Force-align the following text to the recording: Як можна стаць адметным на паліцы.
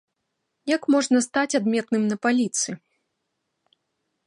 Як 0.75 0.87
можна 0.95 1.17
стаць 1.27 1.57
адметным 1.59 2.03
на 2.13 2.19
паліцы. 2.25 2.69